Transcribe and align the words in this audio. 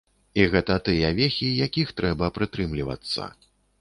І 0.43 0.45
гэта 0.53 0.77
тыя 0.87 1.11
вехі, 1.19 1.49
якіх 1.67 1.91
трэба 2.01 2.31
прытрымлівацца. 2.39 3.29